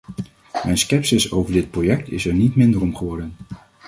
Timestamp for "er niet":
2.25-2.55